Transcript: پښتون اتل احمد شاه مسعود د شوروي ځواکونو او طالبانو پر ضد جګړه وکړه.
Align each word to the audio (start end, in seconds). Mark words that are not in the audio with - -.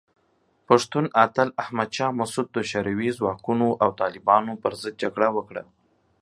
پښتون 0.67 1.05
اتل 1.25 1.49
احمد 1.63 1.89
شاه 1.97 2.15
مسعود 2.19 2.47
د 2.53 2.57
شوروي 2.69 3.09
ځواکونو 3.17 3.67
او 3.83 3.89
طالبانو 4.01 4.53
پر 4.61 4.73
ضد 4.81 4.93
جګړه 5.03 5.27
وکړه. 5.37 5.63